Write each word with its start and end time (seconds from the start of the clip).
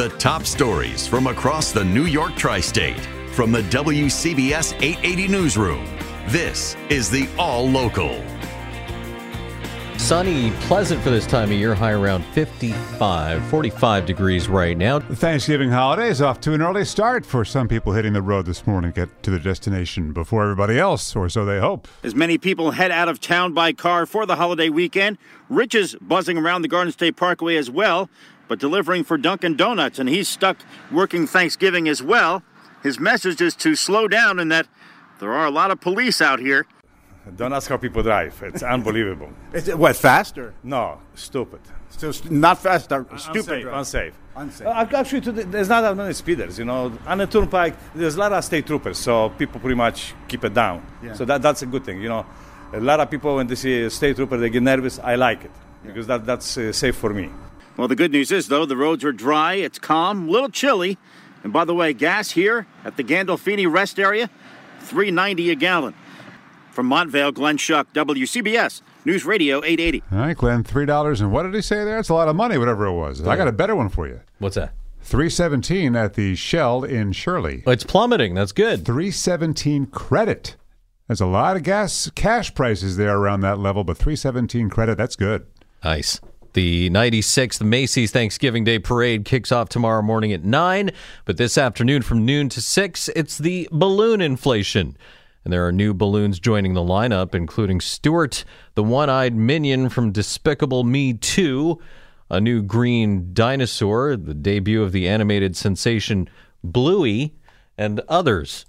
The 0.00 0.08
top 0.16 0.46
stories 0.46 1.06
from 1.06 1.26
across 1.26 1.72
the 1.72 1.84
New 1.84 2.06
York 2.06 2.34
tri 2.34 2.58
state 2.58 2.98
from 3.34 3.52
the 3.52 3.60
WCBS 3.64 4.72
880 4.80 5.28
Newsroom. 5.28 5.84
This 6.28 6.74
is 6.88 7.10
the 7.10 7.28
All 7.38 7.68
Local. 7.68 8.24
Sunny, 9.98 10.52
pleasant 10.62 11.02
for 11.02 11.10
this 11.10 11.26
time 11.26 11.50
of 11.50 11.58
year, 11.58 11.74
high 11.74 11.92
around 11.92 12.24
55, 12.32 13.44
45 13.48 14.06
degrees 14.06 14.48
right 14.48 14.74
now. 14.74 15.00
The 15.00 15.14
Thanksgiving 15.14 15.70
holiday 15.70 16.08
is 16.08 16.22
off 16.22 16.40
to 16.40 16.54
an 16.54 16.62
early 16.62 16.86
start 16.86 17.26
for 17.26 17.44
some 17.44 17.68
people 17.68 17.92
hitting 17.92 18.14
the 18.14 18.22
road 18.22 18.46
this 18.46 18.66
morning, 18.66 18.92
get 18.92 19.22
to 19.24 19.30
their 19.30 19.38
destination 19.38 20.14
before 20.14 20.44
everybody 20.44 20.78
else, 20.78 21.14
or 21.14 21.28
so 21.28 21.44
they 21.44 21.60
hope. 21.60 21.86
As 22.02 22.14
many 22.14 22.38
people 22.38 22.70
head 22.70 22.90
out 22.90 23.10
of 23.10 23.20
town 23.20 23.52
by 23.52 23.74
car 23.74 24.06
for 24.06 24.24
the 24.24 24.36
holiday 24.36 24.70
weekend, 24.70 25.18
Rich 25.50 25.74
is 25.74 25.94
buzzing 26.00 26.38
around 26.38 26.62
the 26.62 26.68
Garden 26.68 26.90
State 26.90 27.16
Parkway 27.16 27.56
as 27.56 27.70
well, 27.70 28.08
but 28.50 28.58
delivering 28.58 29.04
for 29.04 29.16
Dunkin' 29.16 29.54
Donuts, 29.54 30.00
and 30.00 30.08
he's 30.08 30.28
stuck 30.28 30.56
working 30.90 31.24
Thanksgiving 31.24 31.88
as 31.88 32.02
well. 32.02 32.42
His 32.82 32.98
message 32.98 33.40
is 33.40 33.54
to 33.56 33.76
slow 33.76 34.08
down 34.08 34.40
and 34.40 34.50
that 34.50 34.66
there 35.20 35.32
are 35.32 35.46
a 35.46 35.52
lot 35.52 35.70
of 35.70 35.80
police 35.80 36.20
out 36.20 36.40
here. 36.40 36.66
Don't 37.36 37.52
ask 37.52 37.68
how 37.70 37.76
people 37.76 38.02
drive. 38.02 38.42
It's 38.42 38.64
unbelievable. 38.64 39.30
Is 39.52 39.68
it 39.68 39.78
what 39.78 39.94
faster? 39.94 40.52
No, 40.64 40.98
stupid. 41.14 41.60
Still 41.90 42.12
st- 42.12 42.32
not 42.32 42.58
fast. 42.58 42.90
uh, 42.92 43.04
Stupid. 43.16 43.38
Unsafe. 43.38 43.62
drive. 43.62 43.74
Unsafe. 43.78 44.14
Unsafe. 44.34 44.66
Uh, 44.66 44.98
Actually, 44.98 45.20
today, 45.20 45.42
there's 45.44 45.68
not 45.68 45.82
that 45.82 45.96
many 45.96 46.12
speeders. 46.14 46.58
You 46.58 46.64
know, 46.64 46.92
on 47.06 47.18
the 47.18 47.26
turnpike, 47.28 47.76
there's 47.94 48.16
a 48.16 48.18
lot 48.18 48.32
of 48.32 48.42
state 48.42 48.66
troopers, 48.66 48.98
so 48.98 49.28
people 49.38 49.60
pretty 49.60 49.76
much 49.76 50.12
keep 50.26 50.44
it 50.44 50.54
down. 50.54 50.84
Yeah. 51.04 51.12
So 51.12 51.24
that, 51.26 51.40
that's 51.42 51.62
a 51.62 51.66
good 51.66 51.84
thing. 51.84 52.00
You 52.00 52.08
know, 52.08 52.26
a 52.72 52.80
lot 52.80 52.98
of 52.98 53.08
people 53.10 53.36
when 53.36 53.46
they 53.46 53.54
see 53.54 53.82
a 53.82 53.90
state 53.90 54.16
trooper, 54.16 54.36
they 54.38 54.50
get 54.50 54.62
nervous. 54.64 54.98
I 54.98 55.14
like 55.14 55.44
it 55.44 55.52
because 55.84 56.08
that, 56.08 56.26
that's 56.26 56.58
uh, 56.58 56.72
safe 56.72 56.96
for 56.96 57.12
me. 57.14 57.30
Well, 57.80 57.88
the 57.88 57.96
good 57.96 58.12
news 58.12 58.30
is, 58.30 58.48
though, 58.48 58.66
the 58.66 58.76
roads 58.76 59.06
are 59.06 59.12
dry, 59.12 59.54
it's 59.54 59.78
calm, 59.78 60.28
a 60.28 60.30
little 60.30 60.50
chilly. 60.50 60.98
And 61.42 61.50
by 61.50 61.64
the 61.64 61.74
way, 61.74 61.94
gas 61.94 62.32
here 62.32 62.66
at 62.84 62.98
the 62.98 63.02
Gandolfini 63.02 63.72
rest 63.72 63.98
area, 63.98 64.28
390 64.80 65.50
a 65.50 65.54
gallon. 65.54 65.94
From 66.72 66.90
Montvale, 66.90 67.32
Glenn 67.32 67.56
Schuck, 67.56 67.86
WCBS 67.94 68.82
News 69.06 69.24
Radio 69.24 69.64
880. 69.64 70.02
All 70.12 70.18
right, 70.18 70.36
Glenn, 70.36 70.62
$3. 70.62 71.20
And 71.22 71.32
what 71.32 71.44
did 71.44 71.54
he 71.54 71.62
say 71.62 71.82
there? 71.82 71.98
It's 71.98 72.10
a 72.10 72.14
lot 72.14 72.28
of 72.28 72.36
money, 72.36 72.58
whatever 72.58 72.84
it 72.84 72.92
was. 72.92 73.26
I 73.26 73.38
got 73.38 73.48
a 73.48 73.52
better 73.52 73.74
one 73.74 73.88
for 73.88 74.06
you. 74.06 74.20
What's 74.40 74.56
that? 74.56 74.74
317 75.00 75.96
at 75.96 76.12
the 76.12 76.34
Shell 76.34 76.84
in 76.84 77.12
Shirley. 77.12 77.62
Oh, 77.66 77.70
it's 77.70 77.84
plummeting. 77.84 78.34
That's 78.34 78.52
good. 78.52 78.84
317 78.84 79.86
credit. 79.86 80.54
There's 81.06 81.22
a 81.22 81.26
lot 81.26 81.56
of 81.56 81.62
gas 81.62 82.10
cash 82.14 82.54
prices 82.54 82.98
there 82.98 83.16
around 83.16 83.40
that 83.40 83.58
level, 83.58 83.84
but 83.84 83.96
317 83.96 84.68
credit, 84.68 84.98
that's 84.98 85.16
good. 85.16 85.46
Nice. 85.82 86.20
The 86.52 86.90
96th 86.90 87.62
Macy's 87.62 88.10
Thanksgiving 88.10 88.64
Day 88.64 88.80
Parade 88.80 89.24
kicks 89.24 89.52
off 89.52 89.68
tomorrow 89.68 90.02
morning 90.02 90.32
at 90.32 90.42
9, 90.42 90.90
but 91.24 91.36
this 91.36 91.56
afternoon 91.56 92.02
from 92.02 92.26
noon 92.26 92.48
to 92.48 92.60
6, 92.60 93.08
it's 93.14 93.38
the 93.38 93.68
balloon 93.70 94.20
inflation. 94.20 94.96
And 95.44 95.52
there 95.52 95.64
are 95.64 95.70
new 95.70 95.94
balloons 95.94 96.40
joining 96.40 96.74
the 96.74 96.80
lineup, 96.80 97.36
including 97.36 97.80
Stuart, 97.80 98.44
the 98.74 98.82
one 98.82 99.08
eyed 99.08 99.36
minion 99.36 99.90
from 99.90 100.10
Despicable 100.10 100.82
Me 100.82 101.12
2, 101.12 101.78
a 102.30 102.40
new 102.40 102.62
green 102.62 103.32
dinosaur, 103.32 104.16
the 104.16 104.34
debut 104.34 104.82
of 104.82 104.90
the 104.90 105.08
animated 105.08 105.56
sensation 105.56 106.28
Bluey, 106.64 107.32
and 107.78 108.00
others. 108.08 108.66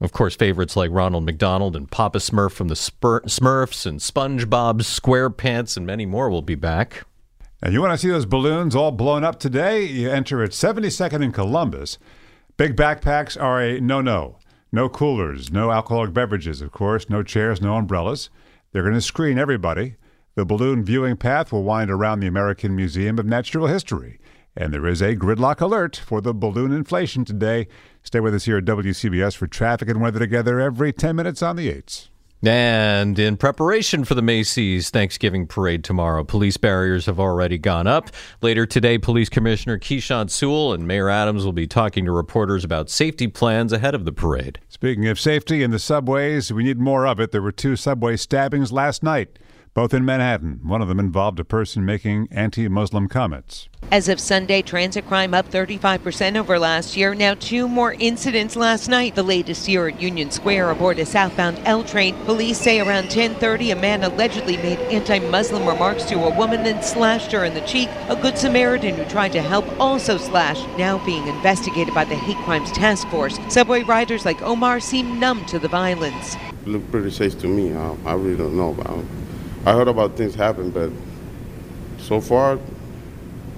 Of 0.00 0.12
course, 0.12 0.34
favorites 0.34 0.74
like 0.74 0.90
Ronald 0.90 1.24
McDonald 1.24 1.76
and 1.76 1.90
Papa 1.90 2.18
Smurf 2.18 2.52
from 2.52 2.68
the 2.68 2.74
Smurfs 2.74 3.84
and 3.84 4.00
SpongeBob 4.00 4.80
SquarePants 4.80 5.76
and 5.76 5.84
many 5.84 6.06
more 6.06 6.30
will 6.30 6.40
be 6.40 6.54
back. 6.54 7.04
And 7.62 7.74
you 7.74 7.82
want 7.82 7.92
to 7.92 7.98
see 7.98 8.08
those 8.08 8.26
balloons 8.26 8.74
all 8.74 8.90
blown 8.90 9.22
up 9.22 9.38
today? 9.38 9.84
You 9.84 10.10
enter 10.10 10.42
at 10.42 10.50
72nd 10.50 11.22
in 11.22 11.32
Columbus. 11.32 11.98
Big 12.56 12.74
backpacks 12.74 13.40
are 13.40 13.60
a 13.60 13.80
no 13.80 14.00
no. 14.00 14.38
No 14.72 14.88
coolers, 14.88 15.50
no 15.50 15.70
alcoholic 15.70 16.14
beverages, 16.14 16.62
of 16.62 16.70
course, 16.70 17.10
no 17.10 17.22
chairs, 17.22 17.60
no 17.60 17.74
umbrellas. 17.74 18.30
They're 18.72 18.82
going 18.82 18.94
to 18.94 19.00
screen 19.00 19.38
everybody. 19.38 19.96
The 20.36 20.44
balloon 20.44 20.84
viewing 20.84 21.16
path 21.16 21.52
will 21.52 21.64
wind 21.64 21.90
around 21.90 22.20
the 22.20 22.28
American 22.28 22.76
Museum 22.76 23.18
of 23.18 23.26
Natural 23.26 23.66
History. 23.66 24.20
And 24.56 24.72
there 24.72 24.86
is 24.86 25.02
a 25.02 25.16
gridlock 25.16 25.60
alert 25.60 25.96
for 25.96 26.20
the 26.20 26.32
balloon 26.32 26.72
inflation 26.72 27.24
today. 27.24 27.66
Stay 28.02 28.20
with 28.20 28.34
us 28.34 28.44
here 28.44 28.58
at 28.58 28.64
WCBS 28.64 29.36
for 29.36 29.46
traffic 29.46 29.88
and 29.88 30.00
weather 30.00 30.18
together 30.20 30.60
every 30.60 30.92
10 30.92 31.16
minutes 31.16 31.42
on 31.42 31.56
the 31.56 31.68
8s. 31.68 32.08
And 32.42 33.18
in 33.18 33.36
preparation 33.36 34.04
for 34.04 34.14
the 34.14 34.22
Macy's 34.22 34.88
Thanksgiving 34.88 35.46
parade 35.46 35.84
tomorrow, 35.84 36.24
police 36.24 36.56
barriers 36.56 37.04
have 37.04 37.20
already 37.20 37.58
gone 37.58 37.86
up. 37.86 38.08
Later 38.40 38.64
today, 38.64 38.96
Police 38.96 39.28
Commissioner 39.28 39.78
Keechant 39.78 40.30
Sewell 40.30 40.72
and 40.72 40.86
Mayor 40.86 41.10
Adams 41.10 41.44
will 41.44 41.52
be 41.52 41.66
talking 41.66 42.06
to 42.06 42.12
reporters 42.12 42.64
about 42.64 42.88
safety 42.88 43.28
plans 43.28 43.74
ahead 43.74 43.94
of 43.94 44.06
the 44.06 44.12
parade. 44.12 44.58
Speaking 44.70 45.06
of 45.06 45.20
safety 45.20 45.62
in 45.62 45.70
the 45.70 45.78
subways, 45.78 46.50
we 46.50 46.64
need 46.64 46.78
more 46.78 47.06
of 47.06 47.20
it. 47.20 47.30
There 47.30 47.42
were 47.42 47.52
two 47.52 47.76
subway 47.76 48.16
stabbings 48.16 48.72
last 48.72 49.02
night, 49.02 49.38
both 49.74 49.94
in 49.94 50.04
Manhattan. 50.04 50.60
One 50.62 50.82
of 50.82 50.88
them 50.88 50.98
involved 50.98 51.38
a 51.38 51.44
person 51.44 51.84
making 51.84 52.28
anti 52.30 52.68
Muslim 52.68 53.08
comments. 53.08 53.68
As 53.92 54.08
of 54.08 54.20
Sunday, 54.20 54.62
transit 54.62 55.06
crime 55.06 55.34
up 55.34 55.50
35% 55.50 56.36
over 56.36 56.58
last 56.58 56.96
year. 56.96 57.14
Now, 57.14 57.34
two 57.34 57.66
more 57.66 57.94
incidents 57.94 58.54
last 58.54 58.88
night. 58.88 59.14
The 59.14 59.22
latest 59.22 59.66
here 59.66 59.88
at 59.88 60.00
Union 60.00 60.30
Square 60.30 60.70
aboard 60.70 60.98
a 60.98 61.06
southbound 61.06 61.60
L 61.64 61.82
train. 61.82 62.14
Police 62.24 62.58
say 62.58 62.80
around 62.80 63.10
10:30, 63.10 63.72
a 63.72 63.76
man 63.76 64.04
allegedly 64.04 64.56
made 64.58 64.78
anti-Muslim 64.92 65.66
remarks 65.66 66.04
to 66.04 66.24
a 66.24 66.36
woman, 66.36 66.62
then 66.62 66.82
slashed 66.82 67.32
her 67.32 67.44
in 67.44 67.54
the 67.54 67.60
cheek. 67.62 67.88
A 68.08 68.16
good 68.16 68.38
Samaritan 68.38 68.94
who 68.94 69.04
tried 69.04 69.32
to 69.32 69.42
help 69.42 69.66
also 69.80 70.18
slashed. 70.18 70.66
Now 70.78 71.04
being 71.04 71.26
investigated 71.26 71.94
by 71.94 72.04
the 72.04 72.14
Hate 72.16 72.36
Crimes 72.44 72.70
Task 72.72 73.08
Force. 73.08 73.38
Subway 73.48 73.82
riders 73.82 74.24
like 74.24 74.42
Omar 74.42 74.80
seem 74.80 75.18
numb 75.18 75.44
to 75.46 75.58
the 75.58 75.68
violence. 75.68 76.36
look 76.66 76.88
pretty 76.90 77.10
safe 77.10 77.38
to 77.40 77.48
me. 77.48 77.74
I, 77.74 77.96
I 78.04 78.12
really 78.14 78.36
don't 78.36 78.56
know 78.56 78.70
about. 78.70 79.04
I 79.66 79.72
heard 79.72 79.88
about 79.88 80.16
things 80.16 80.34
happen, 80.34 80.70
but 80.70 80.90
so 81.98 82.20
far, 82.20 82.58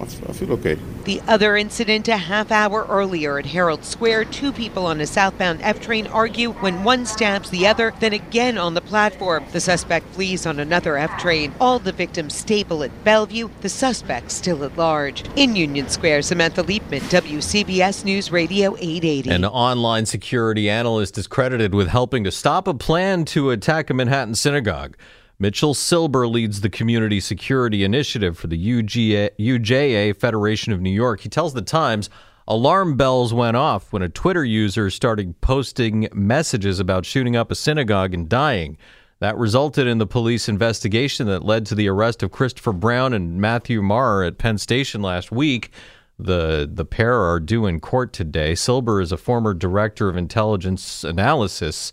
I 0.00 0.04
feel 0.04 0.52
okay. 0.54 0.76
The 1.04 1.20
other 1.28 1.56
incident 1.56 2.08
a 2.08 2.16
half 2.16 2.50
hour 2.50 2.86
earlier 2.88 3.38
at 3.38 3.46
Herald 3.46 3.84
Square. 3.84 4.26
Two 4.26 4.52
people 4.52 4.84
on 4.86 5.00
a 5.00 5.06
southbound 5.06 5.60
F 5.62 5.80
train 5.80 6.08
argue 6.08 6.52
when 6.54 6.82
one 6.82 7.06
stabs 7.06 7.50
the 7.50 7.68
other, 7.68 7.92
then 8.00 8.12
again 8.12 8.58
on 8.58 8.74
the 8.74 8.80
platform. 8.80 9.44
The 9.52 9.60
suspect 9.60 10.06
flees 10.14 10.44
on 10.44 10.58
another 10.58 10.96
F 10.96 11.20
train. 11.20 11.54
All 11.60 11.78
the 11.78 11.92
victims 11.92 12.34
stable 12.34 12.82
at 12.82 13.04
Bellevue, 13.04 13.48
the 13.60 13.68
suspect 13.68 14.32
still 14.32 14.64
at 14.64 14.76
large. 14.76 15.24
In 15.36 15.54
Union 15.54 15.88
Square, 15.88 16.22
Samantha 16.22 16.64
Liebman, 16.64 17.02
WCBS 17.02 18.04
News 18.04 18.32
Radio 18.32 18.74
880. 18.76 19.30
An 19.30 19.44
online 19.44 20.06
security 20.06 20.68
analyst 20.68 21.16
is 21.16 21.28
credited 21.28 21.74
with 21.74 21.88
helping 21.88 22.24
to 22.24 22.32
stop 22.32 22.66
a 22.66 22.74
plan 22.74 23.24
to 23.26 23.50
attack 23.50 23.88
a 23.88 23.94
Manhattan 23.94 24.34
synagogue. 24.34 24.96
Mitchell 25.42 25.74
Silber 25.74 26.28
leads 26.28 26.60
the 26.60 26.70
Community 26.70 27.18
Security 27.18 27.82
Initiative 27.82 28.38
for 28.38 28.46
the 28.46 28.56
UGA, 28.56 29.30
UJA 29.40 30.14
Federation 30.16 30.72
of 30.72 30.80
New 30.80 30.88
York. 30.88 31.22
He 31.22 31.28
tells 31.28 31.52
the 31.52 31.62
Times 31.62 32.08
alarm 32.46 32.96
bells 32.96 33.34
went 33.34 33.56
off 33.56 33.92
when 33.92 34.02
a 34.02 34.08
Twitter 34.08 34.44
user 34.44 34.88
started 34.88 35.40
posting 35.40 36.06
messages 36.12 36.78
about 36.78 37.04
shooting 37.04 37.34
up 37.34 37.50
a 37.50 37.56
synagogue 37.56 38.14
and 38.14 38.28
dying. 38.28 38.78
That 39.18 39.36
resulted 39.36 39.88
in 39.88 39.98
the 39.98 40.06
police 40.06 40.48
investigation 40.48 41.26
that 41.26 41.44
led 41.44 41.66
to 41.66 41.74
the 41.74 41.88
arrest 41.88 42.22
of 42.22 42.30
Christopher 42.30 42.72
Brown 42.72 43.12
and 43.12 43.40
Matthew 43.40 43.82
Mahrer 43.82 44.24
at 44.24 44.38
Penn 44.38 44.58
Station 44.58 45.02
last 45.02 45.32
week. 45.32 45.72
The 46.20 46.70
the 46.72 46.84
pair 46.84 47.20
are 47.20 47.40
due 47.40 47.66
in 47.66 47.80
court 47.80 48.12
today. 48.12 48.54
Silber 48.54 49.00
is 49.00 49.10
a 49.10 49.16
former 49.16 49.54
director 49.54 50.08
of 50.08 50.16
intelligence 50.16 51.02
analysis 51.02 51.92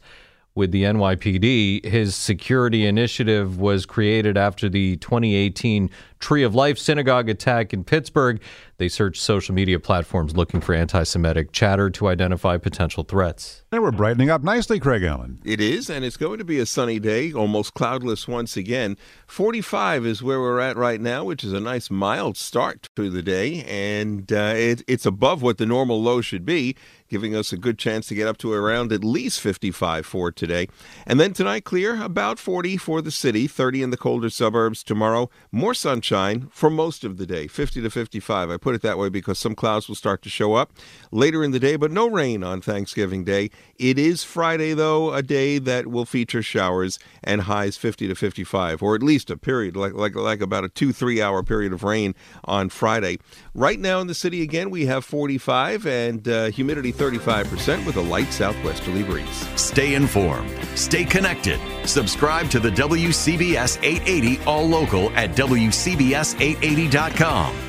with 0.60 0.72
the 0.72 0.84
NYPD. 0.84 1.86
His 1.86 2.16
security 2.16 2.86
initiative 2.86 3.58
was 3.58 3.86
created 3.86 4.38
after 4.38 4.68
the 4.68 4.98
2018 4.98 5.90
Tree 6.20 6.44
of 6.44 6.54
Life 6.54 6.78
synagogue 6.78 7.30
attack 7.30 7.74
in 7.74 7.86
Pittsburgh. 7.86 8.42
They 8.80 8.88
searched 8.88 9.22
social 9.22 9.54
media 9.54 9.78
platforms 9.78 10.38
looking 10.38 10.62
for 10.62 10.74
anti 10.74 11.04
Semitic 11.04 11.52
chatter 11.52 11.90
to 11.90 12.08
identify 12.08 12.58
potential 12.58 13.04
threats. 13.04 13.66
And 13.74 13.84
we're 13.84 13.92
brightening 13.92 14.30
up 14.30 14.42
nicely, 14.42 14.80
Craig 14.80 15.04
Allen. 15.04 15.40
It 15.44 15.60
is, 15.60 15.90
and 15.90 16.06
it's 16.06 16.16
going 16.16 16.40
to 16.40 16.46
be 16.46 16.60
a 16.60 16.66
sunny 16.66 16.98
day, 16.98 17.34
almost 17.34 17.74
cloudless 17.74 18.26
once 18.26 18.56
again. 18.56 18.98
45 19.28 20.06
is 20.06 20.24
where 20.24 20.40
we're 20.40 20.60
at 20.60 20.78
right 20.78 21.00
now, 21.00 21.26
which 21.26 21.44
is 21.44 21.52
a 21.52 21.60
nice 21.60 21.92
mild 21.92 22.38
start 22.38 22.88
to 22.96 23.10
the 23.10 23.22
day, 23.22 23.64
and 23.66 24.32
uh, 24.32 24.54
it, 24.56 24.82
it's 24.88 25.06
above 25.06 25.42
what 25.44 25.58
the 25.58 25.66
normal 25.66 26.02
low 26.02 26.22
should 26.22 26.46
be, 26.46 26.76
giving 27.10 27.36
us 27.36 27.52
a 27.52 27.58
good 27.58 27.78
chance 27.78 28.08
to 28.08 28.16
get 28.16 28.28
up 28.28 28.38
to 28.38 28.54
around 28.54 28.92
at 28.92 29.04
least 29.04 29.40
55 29.42 30.06
for 30.06 30.32
today. 30.32 30.68
And 31.06 31.20
then 31.20 31.34
tonight, 31.34 31.64
clear, 31.64 32.02
about 32.02 32.40
40 32.40 32.78
for 32.78 33.02
the 33.02 33.12
city, 33.12 33.46
30 33.46 33.84
in 33.84 33.90
the 33.90 33.98
colder 33.98 34.30
suburbs. 34.30 34.84
Tomorrow, 34.84 35.30
more 35.52 35.74
sunshine 35.74 36.48
for 36.52 36.70
most 36.70 37.04
of 37.04 37.18
the 37.18 37.26
day, 37.28 37.46
50 37.46 37.82
to 37.82 37.90
55. 37.90 38.50
I 38.50 38.58
put 38.58 38.69
it 38.76 38.82
that 38.82 38.98
way 38.98 39.10
because 39.10 39.40
some 39.40 39.56
clouds 39.56 39.88
will 39.88 39.96
start 39.96 40.22
to 40.24 40.30
show 40.30 40.54
up 40.54 40.72
later 41.12 41.44
in 41.44 41.52
the 41.52 41.60
day, 41.60 41.76
but 41.76 41.92
no 41.92 42.10
rain 42.10 42.44
on 42.44 42.62
Thanksgiving 42.62 43.24
Day. 43.24 43.52
It 43.78 44.00
is 44.00 44.24
Friday, 44.24 44.74
though, 44.74 45.14
a 45.14 45.22
day 45.22 45.60
that 45.60 45.88
will 45.88 46.06
feature 46.06 46.42
showers 46.42 46.98
and 47.24 47.42
highs 47.42 47.76
50 47.78 48.08
to 48.08 48.16
55, 48.16 48.82
or 48.84 48.96
at 48.96 49.04
least 49.04 49.30
a 49.30 49.38
period, 49.38 49.76
like, 49.76 49.94
like, 49.94 50.16
like 50.16 50.42
about 50.42 50.66
a 50.66 50.70
two, 50.70 50.92
three 50.92 51.22
hour 51.22 51.44
period 51.44 51.72
of 51.74 51.84
rain 51.84 52.16
on 52.44 52.70
Friday. 52.70 53.20
Right 53.54 53.80
now 53.80 54.00
in 54.00 54.08
the 54.08 54.14
city, 54.14 54.42
again, 54.42 54.70
we 54.70 54.86
have 54.86 55.06
45 55.06 55.88
and 55.88 56.28
uh, 56.28 56.46
humidity 56.48 56.92
35% 56.92 57.86
with 57.86 57.96
a 57.98 58.02
light 58.02 58.34
southwesterly 58.34 59.04
breeze. 59.04 59.48
Stay 59.60 59.94
informed, 59.96 60.50
stay 60.76 61.06
connected. 61.06 61.60
Subscribe 61.88 62.50
to 62.50 62.60
the 62.60 62.72
WCBS 62.72 63.78
880 63.84 64.44
All 64.46 64.68
Local 64.68 65.12
at 65.12 65.36
WCBS880.com 65.36 67.69